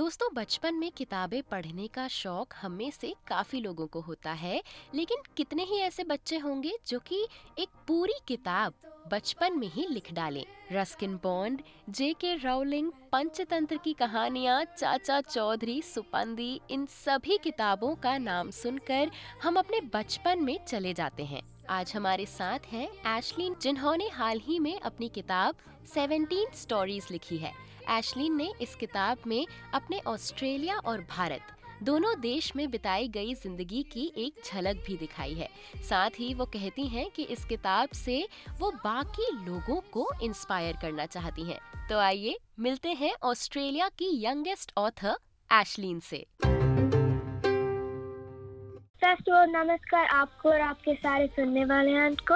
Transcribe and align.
दोस्तों, 0.00 0.28
बचपन 0.34 0.74
में 0.74 0.90
किताबें 0.92 1.42
पढ़ने 1.42 1.86
का 1.86 2.08
शौक 2.08 2.54
हम 2.56 2.72
में 2.72 2.90
से 2.90 3.14
काफ़ी 3.28 3.60
लोगों 3.60 3.86
को 3.86 4.00
होता 4.00 4.32
है। 4.32 4.62
लेकिन 4.94 5.18
कितने 5.36 5.62
ही 5.62 5.78
ऐसे 5.78 6.04
बच्चे 6.04 6.38
होंगे 6.38 6.72
जो 6.86 6.98
कि 6.98 7.28
एक 7.58 7.68
पूरी 7.88 8.14
किताब 8.28 8.74
बचपन 9.12 9.58
में 9.58 9.68
ही 9.68 9.86
लिख 9.90 10.12
डालें। 10.12 10.44
रस्किन 10.72 11.16
बॉन्ड 11.16 11.62
जे 11.90 12.12
के 12.12 12.34
राउलिंग 12.34 12.92
पंचतंत्र 13.12 13.76
की 13.76 13.92
कहानियाँ, 13.92 14.64
चाचा 14.64 15.20
चौधरी, 15.20 15.82
सुपंदी, 15.82 16.60
इन 16.70 16.86
सभी 16.86 17.38
किताबों 17.38 17.94
का 17.94 18.18
नाम 18.18 18.50
सुनकर 18.50 19.10
हम 19.42 19.56
अपने 19.56 19.80
बचपन 19.80 20.38
में 20.38 20.58
चले 20.64 20.94
जाते 20.94 21.24
हैं। 21.24 21.42
आज 21.70 21.92
हमारे 21.96 22.24
साथ 22.26 22.58
हैं 22.66 22.88
एशलीन 23.08 23.54
जिन्होंने 23.62 24.08
हाल 24.08 24.38
ही 24.38 24.58
में 24.58 24.80
अपनी 24.80 25.08
किताब 25.08 25.56
17 25.86 26.54
स्टोरीज 26.54 27.06
लिखी 27.10 27.36
है। 27.36 27.52
एशलीन 27.90 28.36
ने 28.36 28.52
इस 28.60 28.74
किताब 28.74 29.18
में 29.26 29.46
अपने 29.74 30.00
ऑस्ट्रेलिया 30.06 30.78
और 30.78 31.00
भारत, 31.10 31.40
दोनों 31.82 32.18
देश 32.20 32.52
में 32.56 32.70
बिताई 32.70 33.08
गई 33.08 33.34
ज़िंदगी 33.34 33.82
की 33.82 34.12
एक 34.16 34.42
झलक 34.44 34.82
भी 34.86 34.96
दिखाई 34.96 35.34
है। 35.34 35.48
साथ 35.88 36.18
ही 36.18 36.32
वो 36.34 36.46
कहती 36.46 36.86
हैं 36.86 37.08
कि 37.10 37.22
इस 37.22 37.44
किताब 37.44 37.88
से 37.94 38.26
वो 38.60 38.70
बाकी 38.84 39.30
लोगों 39.46 39.80
को 39.92 40.10
इंस्पायर 40.22 40.78
करना 40.82 41.06
चाहती 41.06 41.44
हैं। 41.44 41.60
तो 41.88 41.98
आइए, 41.98 42.38
मिलते 42.60 42.92
हैं 42.94 43.14
ऑस्ट्रेलिया 43.22 43.88
की 43.88 44.10
यंगेस्ट 44.24 44.72
ऑथर 44.78 45.16
एशलीन 45.50 46.00
से। 46.00 46.26
साष्टो 49.10 49.44
नमस्कार 49.50 50.04
आपको 50.14 50.48
और 50.48 50.60
आपके 50.60 50.92
सारे 50.94 51.26
सुनने 51.36 51.64
वाले 51.64 51.90
हैं 51.90 52.14
को 52.30 52.34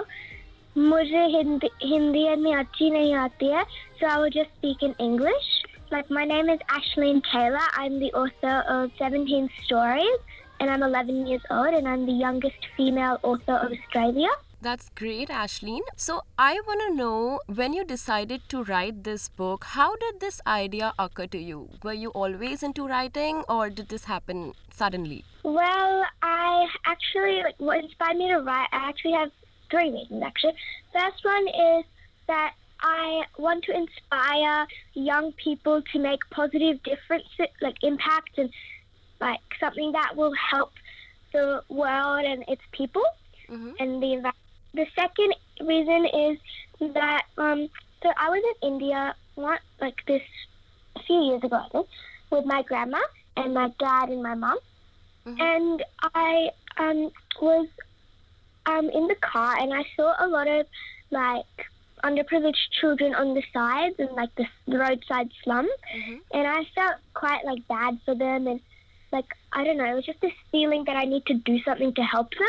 मुझे 0.76 1.20
हिंदी 1.34 1.68
हिंदी 1.82 2.24
में 2.36 2.54
अच्छी 2.54 2.88
नहीं 2.90 3.14
आती 3.14 3.48
है 3.48 3.62
so 4.00 4.06
I 4.10 4.22
will 4.22 4.30
just 4.34 4.50
speak 4.56 4.82
in 4.84 4.94
English 5.00 5.52
Like, 5.92 6.10
my 6.10 6.24
name 6.24 6.48
is 6.48 6.62
Ashleen 6.76 7.20
Khela. 7.22 7.60
I'm 7.74 7.98
the 8.00 8.10
author 8.20 8.54
of 8.68 8.90
17 8.98 9.48
Stories, 9.64 10.18
and 10.58 10.70
I'm 10.70 10.82
11 10.82 11.26
years 11.28 11.42
old, 11.50 11.74
and 11.74 11.86
I'm 11.86 12.06
the 12.06 12.16
youngest 12.22 12.66
female 12.76 13.20
author 13.22 13.58
of 13.58 13.70
Australia. 13.70 14.32
That's 14.64 14.88
great, 14.94 15.28
Ashleen. 15.28 15.82
So, 15.94 16.22
I 16.38 16.58
want 16.66 16.80
to 16.80 16.94
know 16.96 17.40
when 17.54 17.74
you 17.74 17.84
decided 17.84 18.48
to 18.48 18.64
write 18.64 19.04
this 19.04 19.28
book, 19.28 19.64
how 19.64 19.94
did 19.96 20.20
this 20.20 20.40
idea 20.46 20.94
occur 20.98 21.26
to 21.26 21.38
you? 21.38 21.68
Were 21.82 21.92
you 21.92 22.08
always 22.10 22.62
into 22.62 22.86
writing 22.88 23.44
or 23.46 23.68
did 23.68 23.90
this 23.90 24.04
happen 24.04 24.54
suddenly? 24.72 25.22
Well, 25.42 26.06
I 26.22 26.66
actually, 26.86 27.42
like, 27.42 27.56
what 27.58 27.84
inspired 27.84 28.16
me 28.16 28.28
to 28.28 28.38
write, 28.38 28.68
I 28.72 28.88
actually 28.88 29.12
have 29.12 29.30
three 29.70 29.90
reasons 29.90 30.22
actually. 30.22 30.54
First 30.94 31.22
one 31.22 31.46
is 31.48 31.84
that 32.28 32.54
I 32.80 33.24
want 33.36 33.64
to 33.64 33.76
inspire 33.76 34.66
young 34.94 35.32
people 35.32 35.82
to 35.92 35.98
make 35.98 36.20
positive 36.30 36.82
differences, 36.84 37.52
like 37.60 37.76
impact 37.82 38.38
and 38.38 38.48
like 39.20 39.40
something 39.60 39.92
that 39.92 40.16
will 40.16 40.32
help 40.50 40.72
the 41.34 41.62
world 41.68 42.24
and 42.24 42.44
its 42.48 42.62
people 42.72 43.04
mm-hmm. 43.50 43.72
and 43.78 44.02
the 44.02 44.14
environment. 44.14 44.43
The 44.74 44.86
second 44.96 45.34
reason 45.60 46.06
is 46.06 46.92
that 46.94 47.22
um, 47.38 47.68
so 48.02 48.12
I 48.16 48.28
was 48.28 48.42
in 48.62 48.72
India 48.72 49.14
not 49.36 49.60
like 49.80 50.04
this 50.06 50.22
a 50.96 51.00
few 51.02 51.20
years 51.22 51.42
ago 51.42 51.56
I 51.56 51.68
think, 51.70 51.86
with 52.30 52.44
my 52.44 52.62
grandma 52.62 52.98
and 53.36 53.54
my 53.54 53.68
dad 53.78 54.08
and 54.10 54.22
my 54.22 54.34
mom, 54.34 54.58
mm-hmm. 55.26 55.40
and 55.40 55.84
I 56.14 56.50
um, 56.76 57.10
was 57.40 57.68
um, 58.66 58.90
in 58.90 59.06
the 59.06 59.14
car 59.16 59.56
and 59.60 59.72
I 59.72 59.84
saw 59.96 60.14
a 60.18 60.26
lot 60.26 60.48
of 60.48 60.66
like 61.10 61.66
underprivileged 62.02 62.70
children 62.80 63.14
on 63.14 63.34
the 63.34 63.42
sides 63.52 63.94
and 63.98 64.10
like 64.12 64.34
the 64.34 64.46
roadside 64.66 65.30
slums, 65.42 65.70
mm-hmm. 65.96 66.16
and 66.32 66.46
I 66.46 66.64
felt 66.74 66.96
quite 67.14 67.44
like 67.44 67.66
bad 67.68 67.98
for 68.04 68.14
them 68.14 68.46
and 68.48 68.60
like 69.14 69.26
I 69.52 69.64
don't 69.64 69.78
know, 69.78 69.86
it 69.90 69.94
was 69.94 70.04
just 70.04 70.20
this 70.20 70.32
feeling 70.50 70.84
that 70.84 70.96
I 70.96 71.04
need 71.04 71.24
to 71.26 71.34
do 71.34 71.58
something 71.62 71.94
to 71.94 72.02
help 72.02 72.30
them. 72.32 72.48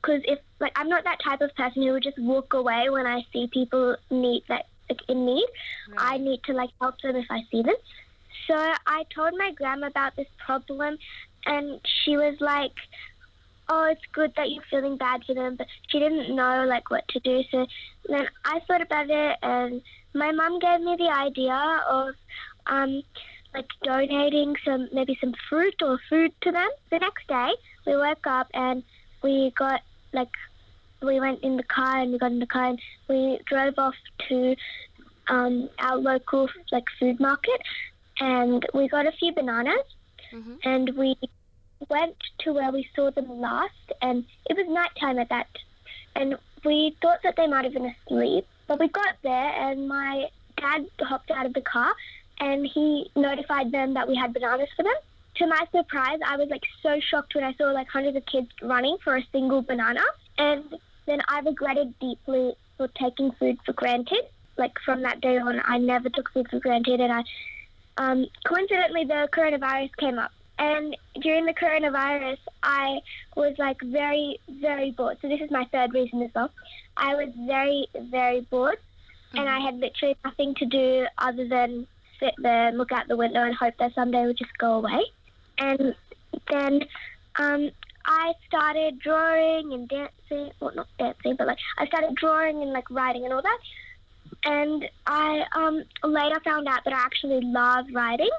Because 0.00 0.22
if 0.24 0.38
like 0.60 0.72
I'm 0.76 0.88
not 0.88 1.04
that 1.04 1.18
type 1.22 1.42
of 1.42 1.54
person 1.56 1.82
who 1.82 1.92
would 1.92 2.02
just 2.04 2.18
walk 2.18 2.54
away 2.54 2.88
when 2.88 3.06
I 3.06 3.26
see 3.32 3.48
people 3.52 3.96
need 4.10 4.44
that 4.48 4.66
like 4.88 5.00
in 5.08 5.26
need. 5.26 5.46
Right. 5.90 6.14
I 6.14 6.18
need 6.18 6.42
to 6.44 6.52
like 6.52 6.70
help 6.80 7.00
them 7.00 7.16
if 7.16 7.26
I 7.30 7.42
see 7.50 7.62
them. 7.62 7.76
So 8.46 8.54
I 8.86 9.04
told 9.14 9.34
my 9.36 9.52
grandma 9.52 9.88
about 9.88 10.16
this 10.16 10.28
problem, 10.44 10.98
and 11.46 11.80
she 12.04 12.16
was 12.16 12.36
like, 12.40 12.74
oh, 13.68 13.88
it's 13.90 14.02
good 14.12 14.32
that 14.36 14.50
you're 14.50 14.64
feeling 14.70 14.96
bad 14.96 15.24
for 15.24 15.34
them, 15.34 15.56
but 15.56 15.66
she 15.88 15.98
didn't 15.98 16.34
know 16.34 16.64
like 16.68 16.90
what 16.90 17.06
to 17.08 17.20
do. 17.20 17.42
So 17.50 17.66
then 18.08 18.28
I 18.44 18.60
thought 18.66 18.82
about 18.82 19.08
it, 19.08 19.36
and 19.42 19.82
my 20.14 20.30
mum 20.32 20.58
gave 20.58 20.80
me 20.80 20.96
the 20.96 21.10
idea 21.10 21.80
of 21.88 22.14
um, 22.66 23.02
like 23.54 23.68
donating 23.82 24.56
some 24.64 24.88
maybe 24.92 25.16
some 25.20 25.34
fruit 25.48 25.74
or 25.82 25.98
food 26.08 26.32
to 26.42 26.52
them. 26.52 26.68
The 26.90 26.98
next 26.98 27.26
day, 27.28 27.50
we 27.86 27.96
woke 27.96 28.26
up 28.26 28.48
and 28.54 28.82
we 29.22 29.52
got 29.56 29.80
like 30.12 30.30
we 31.02 31.20
went 31.20 31.42
in 31.42 31.56
the 31.56 31.62
car 31.64 32.00
and 32.00 32.12
we 32.12 32.18
got 32.18 32.32
in 32.32 32.40
the 32.40 32.46
car 32.46 32.66
and 32.70 32.80
we 33.08 33.38
drove 33.46 33.74
off 33.78 33.94
to 34.28 34.56
um, 35.28 35.68
our 35.78 35.96
local 35.96 36.48
like 36.72 36.84
food 36.98 37.20
market 37.20 37.60
and 38.20 38.64
we 38.74 38.88
got 38.88 39.06
a 39.06 39.12
few 39.12 39.32
bananas 39.32 39.84
mm-hmm. 40.32 40.54
and 40.64 40.96
we 40.96 41.16
went 41.88 42.16
to 42.38 42.52
where 42.52 42.70
we 42.70 42.88
saw 42.94 43.10
them 43.10 43.40
last, 43.40 43.92
and 44.02 44.24
it 44.48 44.56
was 44.56 44.66
nighttime 44.68 45.18
at 45.18 45.28
that. 45.28 45.48
And 46.16 46.36
we 46.64 46.96
thought 47.02 47.20
that 47.22 47.36
they 47.36 47.46
might 47.46 47.64
have 47.64 47.74
been 47.74 47.94
asleep, 48.06 48.46
but 48.66 48.78
we 48.78 48.88
got 48.88 49.16
there, 49.22 49.52
and 49.52 49.88
my 49.88 50.28
dad 50.56 50.86
hopped 51.00 51.30
out 51.30 51.46
of 51.46 51.54
the 51.54 51.60
car, 51.60 51.92
and 52.44 52.66
he 52.66 53.10
notified 53.16 53.72
them 53.72 53.94
that 53.94 54.06
we 54.06 54.14
had 54.14 54.32
bananas 54.32 54.68
for 54.76 54.82
them. 54.82 55.00
To 55.36 55.46
my 55.46 55.62
surprise, 55.72 56.20
I 56.24 56.36
was 56.36 56.48
like 56.48 56.62
so 56.82 57.00
shocked 57.00 57.34
when 57.34 57.44
I 57.44 57.54
saw 57.54 57.64
like 57.72 57.88
hundreds 57.88 58.16
of 58.16 58.26
kids 58.26 58.48
running 58.62 58.96
for 59.02 59.16
a 59.16 59.26
single 59.32 59.62
banana, 59.62 60.04
and 60.38 60.62
then 61.06 61.20
I 61.28 61.40
regretted 61.40 61.98
deeply 61.98 62.54
for 62.76 62.88
taking 62.88 63.32
food 63.32 63.58
for 63.64 63.72
granted. 63.72 64.24
Like 64.56 64.78
from 64.84 65.02
that 65.02 65.20
day 65.20 65.38
on, 65.38 65.60
I 65.64 65.78
never 65.78 66.08
took 66.08 66.30
food 66.32 66.48
for 66.50 66.60
granted, 66.60 67.00
and 67.00 67.12
I 67.12 67.22
um, 67.96 68.26
coincidentally 68.46 69.04
the 69.04 69.28
coronavirus 69.32 69.96
came 69.96 70.18
up 70.18 70.32
and 70.58 70.96
during 71.20 71.46
the 71.46 71.54
coronavirus, 71.54 72.38
I 72.62 73.00
was 73.36 73.54
like 73.58 73.80
very, 73.82 74.38
very 74.48 74.92
bored. 74.92 75.18
So 75.20 75.28
this 75.28 75.40
is 75.40 75.50
my 75.50 75.64
third 75.72 75.92
reason 75.92 76.22
as 76.22 76.30
well. 76.34 76.50
I 76.96 77.14
was 77.14 77.30
very, 77.36 77.88
very 77.94 78.42
bored, 78.42 78.78
mm-hmm. 78.78 79.38
and 79.38 79.48
I 79.48 79.58
had 79.58 79.80
literally 79.80 80.16
nothing 80.24 80.54
to 80.56 80.66
do 80.66 81.06
other 81.18 81.48
than 81.48 81.86
sit 82.20 82.34
there, 82.38 82.72
look 82.72 82.92
out 82.92 83.08
the 83.08 83.16
window, 83.16 83.42
and 83.42 83.54
hope 83.54 83.74
that 83.78 83.94
someday 83.94 84.22
it 84.22 84.26
would 84.26 84.38
just 84.38 84.56
go 84.58 84.74
away. 84.74 85.04
And 85.58 85.94
then 86.50 86.80
um, 87.36 87.70
I 88.04 88.32
started 88.46 88.98
drawing 88.98 89.72
and 89.72 89.88
dancing. 89.88 90.52
Well, 90.60 90.72
not 90.74 90.88
dancing, 90.98 91.36
but 91.36 91.46
like 91.46 91.58
I 91.78 91.86
started 91.86 92.14
drawing 92.16 92.62
and 92.62 92.72
like 92.72 92.90
writing 92.90 93.24
and 93.24 93.32
all 93.32 93.42
that. 93.42 93.58
And 94.44 94.88
I 95.06 95.44
um, 95.52 95.84
later 96.02 96.40
found 96.44 96.68
out 96.68 96.84
that 96.84 96.92
I 96.92 96.98
actually 96.98 97.40
love 97.42 97.86
writing. 97.92 98.30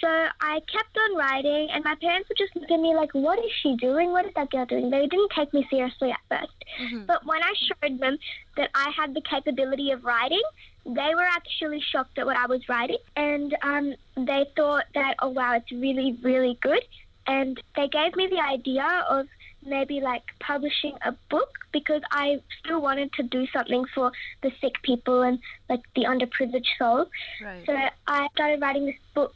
So 0.00 0.06
I 0.08 0.60
kept 0.72 0.96
on 0.96 1.16
writing, 1.16 1.70
and 1.72 1.82
my 1.82 1.96
parents 1.96 2.28
would 2.28 2.38
just 2.38 2.54
look 2.54 2.70
at 2.70 2.80
me 2.80 2.94
like, 2.94 3.12
What 3.14 3.38
is 3.40 3.50
she 3.62 3.74
doing? 3.76 4.12
What 4.12 4.26
is 4.26 4.32
that 4.36 4.50
girl 4.50 4.64
doing? 4.64 4.90
They 4.90 5.06
didn't 5.06 5.32
take 5.34 5.52
me 5.52 5.66
seriously 5.68 6.12
at 6.12 6.20
1st 6.30 6.46
mm-hmm. 6.82 7.04
But 7.06 7.26
when 7.26 7.42
I 7.42 7.52
showed 7.56 7.98
them 7.98 8.18
that 8.56 8.70
I 8.74 8.90
had 8.96 9.14
the 9.14 9.22
capability 9.22 9.90
of 9.90 10.04
writing, 10.04 10.42
they 10.88 11.14
were 11.14 11.28
actually 11.36 11.80
shocked 11.80 12.18
at 12.18 12.26
what 12.26 12.36
I 12.36 12.46
was 12.46 12.68
writing. 12.68 12.98
And 13.14 13.54
um, 13.62 13.94
they 14.16 14.46
thought 14.56 14.84
that, 14.94 15.16
oh, 15.20 15.28
wow, 15.28 15.54
it's 15.54 15.70
really, 15.70 16.18
really 16.22 16.58
good. 16.60 16.82
And 17.26 17.60
they 17.76 17.88
gave 17.88 18.16
me 18.16 18.26
the 18.26 18.40
idea 18.40 19.04
of 19.08 19.26
maybe 19.64 20.00
like 20.00 20.22
publishing 20.40 20.96
a 21.04 21.12
book 21.30 21.50
because 21.72 22.00
I 22.10 22.40
still 22.58 22.80
wanted 22.80 23.12
to 23.14 23.22
do 23.22 23.46
something 23.48 23.84
for 23.94 24.12
the 24.42 24.50
sick 24.60 24.80
people 24.82 25.22
and 25.22 25.38
like 25.68 25.80
the 25.94 26.04
underprivileged 26.04 26.78
souls. 26.78 27.08
Right. 27.44 27.64
So 27.66 27.76
I 28.06 28.28
started 28.34 28.62
writing 28.62 28.86
this 28.86 28.96
book 29.14 29.34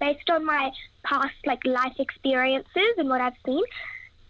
based 0.00 0.30
on 0.30 0.44
my 0.44 0.70
past 1.02 1.34
like 1.44 1.64
life 1.64 1.98
experiences 1.98 2.94
and 2.98 3.08
what 3.08 3.20
I've 3.20 3.34
seen, 3.44 3.64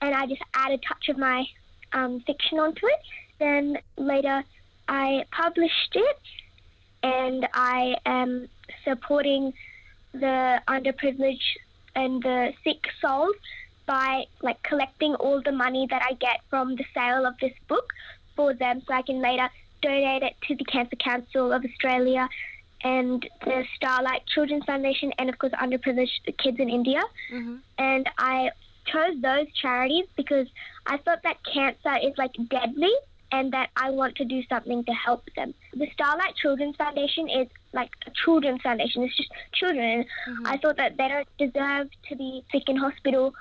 and 0.01 0.15
I 0.15 0.27
just 0.27 0.43
add 0.55 0.73
a 0.73 0.79
touch 0.79 1.09
of 1.11 1.19
my 1.19 1.45
um, 1.93 2.21
fiction 2.21 2.59
onto 2.59 2.87
it. 2.87 3.01
Then 3.39 3.79
later, 3.97 4.43
I 4.89 5.25
published 5.31 5.95
it, 5.95 6.17
and 7.03 7.47
I 7.55 7.97
am 8.07 8.49
supporting 8.85 9.53
the 10.13 10.61
underprivileged 10.69 11.57
and 11.95 12.23
the 12.23 12.53
sick 12.65 12.87
souls 13.01 13.35
by 13.87 14.25
like 14.43 14.63
collecting 14.63 15.15
all 15.17 15.41
the 15.43 15.53
money 15.53 15.87
that 15.91 16.03
I 16.03 16.15
get 16.15 16.41
from 16.51 16.77
the 16.77 16.85
sale 16.95 17.27
of 17.27 17.35
this 17.41 17.55
book 17.69 17.93
for 18.37 18.55
them, 18.55 18.83
so 18.87 18.95
I 18.95 19.03
can 19.03 19.21
later 19.21 19.49
donate 19.83 20.23
it 20.23 20.35
to 20.47 20.55
the 20.57 20.65
Cancer 20.65 20.97
Council 20.97 21.53
of 21.53 21.65
Australia 21.65 22.29
and 22.83 23.29
the 23.45 23.65
Starlight 23.77 24.27
Children's 24.27 24.65
Foundation, 24.65 25.13
and 25.19 25.29
of 25.29 25.39
course, 25.39 25.53
underprivileged 25.53 26.37
kids 26.39 26.59
in 26.61 26.69
India. 26.69 27.03
Mm-hmm. 27.33 27.57
And 27.79 28.09
I 28.19 28.51
chose 28.87 29.21
those 29.21 29.47
charities 29.61 30.07
because 30.17 30.47
I 30.87 30.99
thought 30.99 31.23
that 31.25 31.39
cancer 31.53 31.97
is 32.03 32.17
like 32.17 32.35
deadly. 32.49 32.93
And 33.31 33.53
that 33.53 33.71
I 33.77 33.91
want 33.91 34.17
to 34.17 34.25
do 34.25 34.43
something 34.49 34.85
to 34.85 34.93
help 34.93 35.25
them. 35.37 35.55
The 35.75 35.89
Starlight 35.93 36.35
Children's 36.37 36.77
Foundation 36.77 37.29
is 37.29 37.49
like 37.73 37.91
a 38.07 38.11
children's 38.25 38.63
foundation. 38.63 39.03
It's 39.03 39.17
just 39.17 39.31
children. 39.53 40.07
Mhm. 40.29 40.47
I 40.47 40.57
thought 40.57 40.77
that 40.77 40.97
they 40.97 41.09
don't 41.09 41.29
deserve 41.39 41.91
to 42.09 42.17
be 42.17 42.43
sick 42.53 42.69
in 42.69 42.77
hospital. 42.77 43.35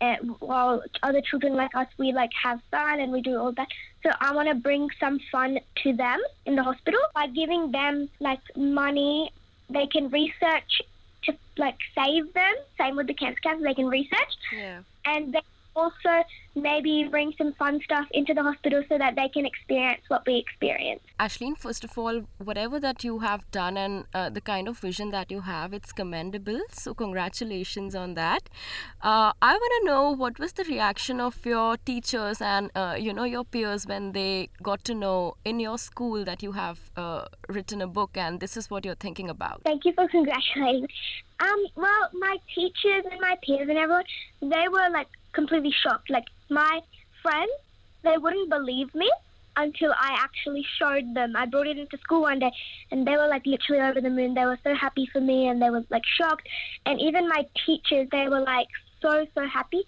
Uh, 0.00 0.16
while 0.40 0.82
other 1.02 1.20
children 1.20 1.54
like 1.54 1.74
us, 1.74 1.86
we 1.98 2.12
like 2.12 2.32
have 2.42 2.60
fun 2.70 3.00
and 3.00 3.12
we 3.12 3.20
do 3.20 3.38
all 3.38 3.52
that. 3.52 3.68
So 4.02 4.10
I 4.20 4.34
want 4.34 4.48
to 4.48 4.54
bring 4.54 4.88
some 4.98 5.18
fun 5.30 5.58
to 5.82 5.92
them 5.92 6.20
in 6.46 6.56
the 6.56 6.62
hospital 6.62 7.00
by 7.14 7.26
giving 7.28 7.70
them 7.72 8.08
like 8.20 8.40
money. 8.56 9.30
They 9.70 9.86
can 9.86 10.08
research 10.10 10.82
to 11.24 11.34
like 11.56 11.78
save 11.94 12.32
them. 12.34 12.54
Same 12.78 12.96
with 12.96 13.06
the 13.06 13.14
cancer 13.14 13.40
cats, 13.40 13.62
they 13.62 13.74
can 13.74 13.86
research 13.86 14.34
Yeah. 14.52 14.80
and 15.06 15.32
then 15.32 15.42
also 15.76 16.24
maybe 16.54 17.06
bring 17.10 17.32
some 17.36 17.52
fun 17.54 17.80
stuff 17.84 18.06
into 18.12 18.32
the 18.32 18.42
hospital 18.42 18.82
so 18.88 18.96
that 18.98 19.16
they 19.16 19.28
can 19.28 19.44
experience 19.44 20.02
what 20.08 20.22
we 20.26 20.36
experience. 20.36 21.00
Ashleen, 21.18 21.58
first 21.58 21.84
of 21.84 21.98
all, 21.98 22.22
whatever 22.38 22.78
that 22.80 23.02
you 23.02 23.18
have 23.20 23.50
done 23.50 23.76
and 23.76 24.04
uh, 24.14 24.30
the 24.30 24.40
kind 24.40 24.68
of 24.68 24.78
vision 24.78 25.10
that 25.10 25.30
you 25.30 25.40
have, 25.40 25.72
it's 25.72 25.92
commendable. 25.92 26.60
So, 26.70 26.94
congratulations 26.94 27.94
on 27.94 28.14
that. 28.14 28.48
Uh, 29.02 29.32
I 29.42 29.52
want 29.54 29.72
to 29.80 29.86
know 29.86 30.10
what 30.10 30.38
was 30.38 30.52
the 30.52 30.64
reaction 30.64 31.20
of 31.20 31.44
your 31.44 31.76
teachers 31.76 32.40
and 32.40 32.70
uh, 32.74 32.96
you 32.98 33.12
know 33.12 33.24
your 33.24 33.44
peers 33.44 33.86
when 33.86 34.12
they 34.12 34.48
got 34.62 34.84
to 34.84 34.94
know 34.94 35.36
in 35.44 35.60
your 35.60 35.78
school 35.78 36.24
that 36.24 36.42
you 36.42 36.52
have 36.52 36.90
uh, 36.96 37.26
written 37.48 37.82
a 37.82 37.86
book 37.86 38.16
and 38.16 38.40
this 38.40 38.56
is 38.56 38.70
what 38.70 38.84
you're 38.84 38.94
thinking 38.94 39.28
about. 39.28 39.62
Thank 39.64 39.84
you 39.84 39.92
for 39.92 40.08
congratulating. 40.16 40.88
Um, 41.40 41.66
well, 41.74 42.08
my 42.12 42.36
teachers 42.54 43.04
and 43.10 43.20
my 43.20 43.36
peers 43.44 43.68
and 43.68 43.78
everyone, 43.78 44.04
they 44.40 44.68
were 44.70 44.88
like 44.90 45.08
completely 45.34 45.72
shocked. 45.82 46.10
Like 46.10 46.24
my 46.50 46.80
friends, 47.22 47.52
they 48.02 48.16
wouldn't 48.18 48.50
believe 48.50 48.94
me 48.94 49.10
until 49.56 49.92
I 49.92 50.16
actually 50.18 50.64
showed 50.78 51.14
them. 51.14 51.34
I 51.36 51.46
brought 51.46 51.66
it 51.66 51.78
into 51.78 51.98
school 51.98 52.22
one 52.22 52.38
day 52.38 52.50
and 52.90 53.06
they 53.06 53.16
were 53.16 53.28
like 53.28 53.46
literally 53.46 53.82
over 53.82 54.00
the 54.00 54.10
moon. 54.10 54.34
They 54.34 54.44
were 54.44 54.58
so 54.64 54.74
happy 54.74 55.08
for 55.12 55.20
me 55.20 55.48
and 55.48 55.60
they 55.60 55.70
were 55.70 55.84
like 55.90 56.02
shocked. 56.18 56.48
And 56.86 57.00
even 57.00 57.28
my 57.28 57.46
teachers, 57.66 58.08
they 58.10 58.28
were 58.28 58.40
like 58.40 58.68
so, 59.00 59.26
so 59.34 59.46
happy. 59.46 59.82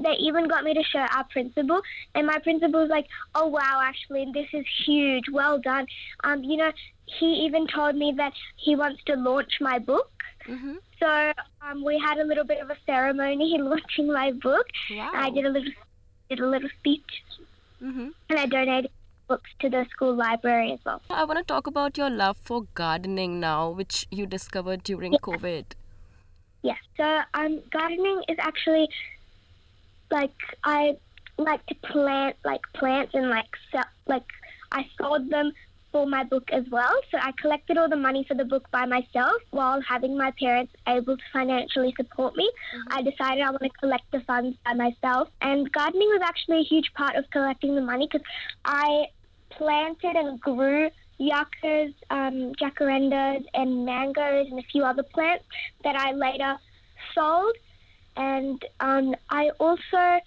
They 0.00 0.12
even 0.20 0.46
got 0.46 0.62
me 0.62 0.74
to 0.74 0.82
show 0.84 1.00
our 1.00 1.24
principal, 1.24 1.80
and 2.14 2.24
my 2.24 2.38
principal 2.38 2.82
was 2.82 2.88
like, 2.88 3.06
"Oh 3.34 3.48
wow, 3.48 3.82
Ashley, 3.82 4.30
this 4.32 4.46
is 4.52 4.64
huge. 4.86 5.24
Well 5.32 5.58
done." 5.58 5.88
Um, 6.22 6.44
you 6.44 6.56
know, 6.56 6.70
he 7.18 7.26
even 7.46 7.66
told 7.66 7.96
me 7.96 8.14
that 8.16 8.32
he 8.54 8.76
wants 8.76 9.02
to 9.06 9.16
launch 9.16 9.54
my 9.60 9.80
book. 9.80 10.08
Mm-hmm. 10.48 10.74
So 11.00 11.32
um, 11.62 11.84
we 11.84 11.98
had 11.98 12.18
a 12.18 12.24
little 12.24 12.44
bit 12.44 12.60
of 12.60 12.70
a 12.70 12.76
ceremony 12.86 13.54
in 13.54 13.64
launching 13.68 14.06
my 14.12 14.32
book. 14.32 14.66
Wow. 14.90 15.10
I 15.14 15.30
did 15.30 15.44
a 15.44 15.50
little 15.50 15.72
did 16.30 16.40
a 16.40 16.46
little 16.46 16.68
speech, 16.80 17.22
Mm-hmm. 17.82 18.08
and 18.30 18.38
I 18.38 18.46
donated 18.46 18.90
books 19.28 19.50
to 19.60 19.68
the 19.68 19.86
school 19.90 20.14
library 20.14 20.72
as 20.72 20.78
well. 20.84 21.00
I 21.10 21.24
want 21.24 21.38
to 21.38 21.44
talk 21.44 21.66
about 21.66 21.96
your 21.98 22.10
love 22.10 22.36
for 22.38 22.64
gardening 22.74 23.38
now, 23.40 23.68
which 23.70 24.06
you 24.10 24.26
discovered 24.26 24.82
during 24.82 25.12
Yeah. 25.12 25.18
COVID. 25.22 25.64
Yes. 26.62 26.78
So 26.96 27.20
um, 27.34 27.60
gardening 27.70 28.22
is 28.28 28.36
actually 28.40 28.88
like 30.10 30.34
I 30.64 30.96
like 31.36 31.64
to 31.66 31.74
plant 31.76 32.36
like 32.44 32.62
plants 32.74 33.14
and 33.14 33.28
like 33.30 33.46
sell, 33.70 33.84
like 34.06 34.24
I 34.72 34.86
sold 35.00 35.30
them 35.30 35.52
for 35.98 36.06
my 36.06 36.22
book 36.22 36.48
as 36.52 36.64
well. 36.70 36.94
So 37.10 37.18
I 37.20 37.32
collected 37.32 37.76
all 37.76 37.88
the 37.88 37.96
money 37.96 38.24
for 38.28 38.34
the 38.34 38.44
book 38.44 38.70
by 38.70 38.86
myself 38.86 39.42
while 39.50 39.80
having 39.80 40.16
my 40.16 40.30
parents 40.38 40.72
able 40.86 41.16
to 41.16 41.22
financially 41.32 41.92
support 41.96 42.36
me. 42.36 42.48
I 42.88 43.02
decided 43.02 43.42
I 43.42 43.50
want 43.50 43.62
to 43.62 43.70
collect 43.80 44.04
the 44.12 44.20
funds 44.20 44.56
by 44.64 44.74
myself, 44.74 45.28
and 45.40 45.70
gardening 45.72 46.08
was 46.08 46.22
actually 46.22 46.60
a 46.60 46.64
huge 46.64 46.92
part 46.94 47.16
of 47.16 47.28
collecting 47.30 47.74
the 47.74 47.80
money 47.80 48.08
because 48.10 48.26
I 48.64 49.06
planted 49.50 50.14
and 50.14 50.40
grew 50.40 50.90
yuccas, 51.18 51.94
um, 52.10 52.52
jacarandas, 52.62 53.44
and 53.54 53.84
mangoes, 53.84 54.46
and 54.50 54.60
a 54.60 54.66
few 54.70 54.84
other 54.84 55.02
plants 55.02 55.44
that 55.82 55.96
I 55.96 56.12
later 56.12 56.56
sold. 57.12 57.56
And 58.16 58.64
um, 58.78 59.16
I 59.30 59.50
also 59.58 60.20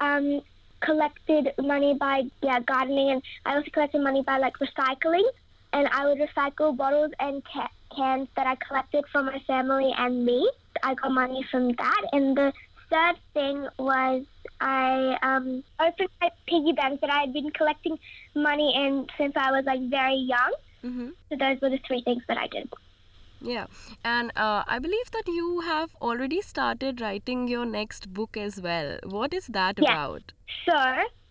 um, 0.00 0.40
collected 0.84 1.52
money 1.60 1.94
by 1.98 2.24
yeah 2.42 2.60
gardening, 2.60 3.10
and 3.10 3.22
I 3.46 3.56
also 3.56 3.70
collected 3.70 4.02
money 4.02 4.22
by 4.22 4.38
like 4.38 4.54
recycling. 4.58 5.24
And 5.74 5.88
I 5.90 6.06
would 6.06 6.18
recycle 6.18 6.76
bottles 6.76 7.12
and 7.18 7.42
ca- 7.44 7.70
cans 7.96 8.28
that 8.36 8.46
I 8.46 8.56
collected 8.56 9.04
from 9.10 9.26
my 9.26 9.38
family 9.46 9.90
and 9.96 10.26
me. 10.26 10.50
I 10.82 10.94
got 10.94 11.12
money 11.12 11.42
from 11.50 11.72
that. 11.72 12.02
And 12.12 12.36
the 12.36 12.52
third 12.90 13.16
thing 13.32 13.66
was 13.78 14.24
I 14.60 15.16
um, 15.22 15.64
opened 15.80 16.10
my 16.20 16.30
piggy 16.46 16.72
bank 16.72 17.00
that 17.00 17.10
I 17.10 17.20
had 17.20 17.32
been 17.32 17.50
collecting 17.50 17.98
money 18.34 18.74
in 18.76 19.06
since 19.16 19.32
I 19.34 19.50
was 19.50 19.64
like 19.64 19.80
very 19.88 20.16
young. 20.16 20.52
Mm-hmm. 20.84 21.08
So 21.30 21.36
those 21.38 21.60
were 21.62 21.70
the 21.70 21.80
three 21.86 22.02
things 22.02 22.22
that 22.28 22.36
I 22.36 22.48
did. 22.48 22.68
Yeah, 23.42 23.66
and 24.04 24.30
uh, 24.36 24.62
I 24.66 24.78
believe 24.78 25.10
that 25.12 25.26
you 25.26 25.60
have 25.60 25.90
already 26.00 26.40
started 26.42 27.00
writing 27.00 27.48
your 27.48 27.64
next 27.64 28.12
book 28.12 28.36
as 28.36 28.60
well. 28.60 28.98
What 29.04 29.34
is 29.34 29.46
that 29.48 29.78
Yeah. 29.78 29.92
about? 29.92 30.32
So 30.64 30.76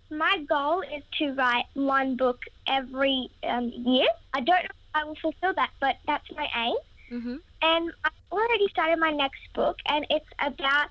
my 0.09 0.43
goal 0.49 0.81
is 0.81 1.03
to 1.19 1.33
write 1.33 1.65
one 1.73 2.17
book 2.17 2.39
every 2.67 3.29
um, 3.43 3.71
year. 3.73 4.07
I 4.33 4.41
don't 4.41 4.63
know 4.63 4.75
if 4.75 4.95
I 4.95 5.03
will 5.05 5.15
fulfill 5.21 5.53
that, 5.53 5.69
but 5.79 5.97
that's 6.05 6.29
my 6.35 6.47
aim. 6.55 6.75
Mm-hmm. 7.11 7.35
And 7.61 7.91
I've 8.03 8.11
already 8.31 8.67
started 8.69 8.99
my 8.99 9.11
next 9.11 9.41
book, 9.53 9.77
and 9.85 10.05
it's 10.09 10.25
about 10.39 10.89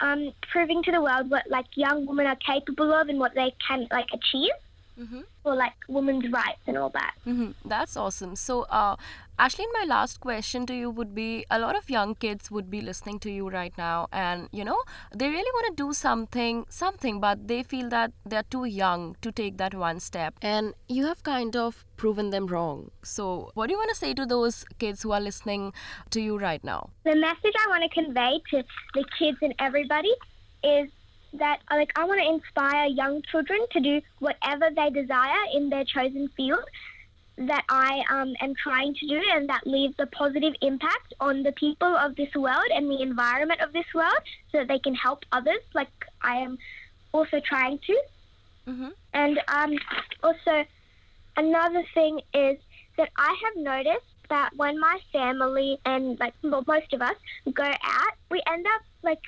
um, 0.00 0.32
proving 0.50 0.82
to 0.84 0.90
the 0.90 1.02
world 1.02 1.30
what 1.30 1.48
like 1.50 1.66
young 1.76 2.06
women 2.06 2.26
are 2.26 2.36
capable 2.36 2.92
of 2.94 3.08
and 3.08 3.18
what 3.18 3.34
they 3.34 3.54
can 3.66 3.88
like 3.90 4.08
achieve 4.12 4.52
Mm-hmm. 5.00 5.20
for 5.42 5.54
like 5.56 5.72
women's 5.88 6.30
rights 6.30 6.60
and 6.66 6.76
all 6.76 6.90
that. 6.90 7.14
Mm-hmm. 7.26 7.52
That's 7.66 7.96
awesome. 7.96 8.36
So, 8.36 8.66
uh, 8.68 8.96
Ashleen, 9.38 9.66
my 9.72 9.84
last 9.86 10.20
question 10.20 10.66
to 10.66 10.74
you 10.74 10.90
would 10.90 11.14
be: 11.14 11.44
a 11.50 11.58
lot 11.58 11.74
of 11.74 11.88
young 11.88 12.14
kids 12.14 12.50
would 12.50 12.70
be 12.70 12.80
listening 12.82 13.18
to 13.20 13.30
you 13.30 13.48
right 13.48 13.76
now, 13.78 14.06
and 14.12 14.48
you 14.52 14.62
know 14.62 14.76
they 15.16 15.28
really 15.30 15.50
want 15.56 15.66
to 15.76 15.82
do 15.82 15.92
something, 15.94 16.66
something, 16.68 17.18
but 17.18 17.48
they 17.48 17.62
feel 17.62 17.88
that 17.88 18.12
they're 18.26 18.48
too 18.56 18.66
young 18.66 19.16
to 19.22 19.32
take 19.32 19.56
that 19.56 19.74
one 19.74 20.00
step, 20.00 20.34
and 20.42 20.74
you 20.86 21.06
have 21.06 21.22
kind 21.22 21.56
of 21.56 21.84
proven 21.96 22.30
them 22.30 22.46
wrong. 22.46 22.90
So, 23.02 23.50
what 23.54 23.68
do 23.68 23.72
you 23.72 23.78
want 23.78 23.90
to 23.90 23.96
say 23.96 24.12
to 24.14 24.26
those 24.26 24.64
kids 24.78 25.02
who 25.02 25.12
are 25.12 25.20
listening 25.20 25.72
to 26.10 26.20
you 26.20 26.38
right 26.38 26.62
now? 26.62 26.90
The 27.04 27.16
message 27.16 27.54
I 27.66 27.68
want 27.70 27.82
to 27.82 28.02
convey 28.02 28.40
to 28.50 28.62
the 28.94 29.04
kids 29.18 29.38
and 29.40 29.54
everybody 29.58 30.12
is 30.62 30.90
that 31.32 31.60
like 31.70 31.90
I 31.96 32.04
want 32.04 32.20
to 32.20 32.28
inspire 32.28 32.86
young 32.86 33.22
children 33.30 33.60
to 33.72 33.80
do 33.80 34.00
whatever 34.18 34.68
they 34.76 34.90
desire 34.90 35.44
in 35.54 35.70
their 35.70 35.84
chosen 35.84 36.28
field 36.36 36.64
that 37.38 37.64
I 37.68 38.02
um, 38.10 38.34
am 38.40 38.54
trying 38.54 38.94
to 38.94 39.06
do 39.06 39.20
and 39.32 39.48
that 39.48 39.66
leaves 39.66 39.94
a 39.98 40.06
positive 40.06 40.54
impact 40.60 41.14
on 41.18 41.42
the 41.42 41.52
people 41.52 41.88
of 41.96 42.14
this 42.14 42.34
world 42.34 42.70
and 42.74 42.90
the 42.90 43.00
environment 43.00 43.60
of 43.60 43.72
this 43.72 43.86
world 43.94 44.20
so 44.50 44.58
that 44.58 44.68
they 44.68 44.78
can 44.78 44.94
help 44.94 45.24
others 45.32 45.62
like 45.74 45.88
I 46.20 46.36
am 46.36 46.58
also 47.12 47.40
trying 47.40 47.78
to. 47.86 48.02
Mm-hmm. 48.68 48.88
And 49.14 49.40
um, 49.48 49.78
also, 50.22 50.64
another 51.36 51.82
thing 51.94 52.20
is 52.34 52.58
that 52.96 53.10
I 53.16 53.36
have 53.44 53.56
noticed 53.56 54.06
that 54.28 54.50
when 54.56 54.78
my 54.78 54.98
family 55.12 55.78
and 55.84 56.18
like 56.20 56.34
well, 56.42 56.64
most 56.66 56.92
of 56.92 57.02
us 57.02 57.16
go 57.52 57.64
out, 57.64 58.12
we 58.30 58.42
end 58.46 58.66
up 58.66 58.82
like 59.02 59.22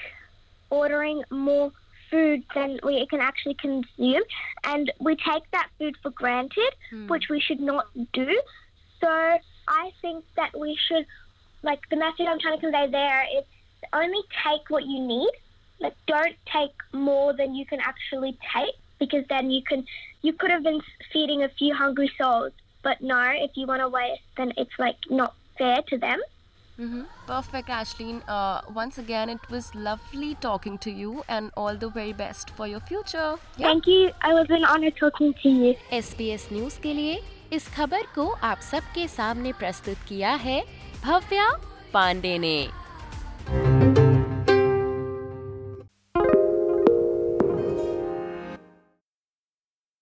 ordering 0.70 1.23
more 1.30 1.73
food 2.14 2.44
than 2.54 2.78
we 2.85 3.06
can 3.06 3.21
actually 3.21 3.54
consume, 3.54 4.23
and 4.64 4.92
we 5.00 5.16
take 5.16 5.42
that 5.50 5.68
food 5.78 5.97
for 6.02 6.11
granted, 6.11 6.73
Hmm. 6.90 7.09
which 7.09 7.28
we 7.28 7.40
should 7.40 7.61
not 7.61 7.87
do. 8.12 8.30
So 9.00 9.09
I 9.68 9.92
think 10.00 10.25
that 10.37 10.56
we 10.59 10.76
should, 10.87 11.06
like, 11.62 11.80
the 11.90 11.97
message 11.97 12.26
I'm 12.28 12.38
trying 12.38 12.59
to 12.59 12.61
convey 12.61 12.87
there 12.87 13.26
is 13.38 13.44
only 13.92 14.23
take 14.44 14.64
what 14.68 14.85
you 14.85 15.00
need. 15.00 15.33
Like, 15.80 15.97
don't 16.06 16.37
take 16.47 16.76
more 16.92 17.33
than 17.33 17.54
you 17.54 17.66
can 17.66 17.80
actually 17.80 18.38
take 18.54 18.76
because 18.99 19.25
then 19.28 19.50
you 19.50 19.62
can, 19.62 19.85
you 20.23 20.33
could 20.33 20.50
have 20.50 20.62
been 20.62 20.80
feeding 21.12 21.42
a 21.42 21.49
few 21.49 21.75
hungry 21.75 22.11
souls. 22.16 22.52
But 22.83 23.00
no, 23.00 23.21
if 23.47 23.56
you 23.56 23.66
want 23.66 23.80
to 23.80 23.88
waste, 23.88 24.23
then 24.37 24.52
it's 24.56 24.78
like 24.78 24.97
not 25.11 25.35
fair 25.59 25.83
to 25.88 25.99
them. 25.99 26.21
Mm-hmm. 26.78 27.02
Perfect, 27.26 27.69
Ashleen. 27.69 28.21
Uh, 28.26 28.61
once 28.75 28.99
again, 28.99 29.28
it 29.28 29.49
was 29.49 29.73
lovely 29.75 30.35
talking 30.40 30.76
to 30.78 30.90
you, 30.90 31.23
and 31.28 31.52
all 31.57 31.76
the 31.76 31.88
very 31.88 32.12
best 32.12 32.50
for 32.50 32.66
your 32.66 32.81
future. 32.81 33.37
Yeah. 33.57 33.69
Thank 33.69 33.87
you. 33.87 34.11
I 34.23 34.35
was 34.35 34.50
an 34.50 34.64
honor 34.64 34.90
talking 34.90 35.35
to 35.43 35.49
you. 35.49 35.75
SBS 35.93 36.49
news 36.52 36.81
के 36.83 36.95
लिए 36.95 37.21
इस 37.52 37.69
खबर 37.76 38.07
को 38.14 38.28
आप 38.50 38.61
सबके 38.71 39.07
सामने 39.09 39.52
प्रस्तुत 39.61 39.99
किया 40.09 40.35
है 40.47 40.61
भव्या 41.04 41.49
पांडे 41.93 42.37
ने 42.38 42.57